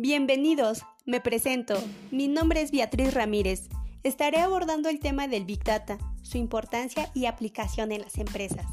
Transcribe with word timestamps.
Bienvenidos, 0.00 0.84
me 1.06 1.20
presento. 1.20 1.74
Mi 2.12 2.28
nombre 2.28 2.60
es 2.60 2.70
Beatriz 2.70 3.14
Ramírez. 3.14 3.68
Estaré 4.04 4.38
abordando 4.38 4.88
el 4.88 5.00
tema 5.00 5.26
del 5.26 5.44
Big 5.44 5.64
Data, 5.64 5.98
su 6.22 6.38
importancia 6.38 7.10
y 7.14 7.26
aplicación 7.26 7.90
en 7.90 8.02
las 8.02 8.16
empresas. 8.16 8.66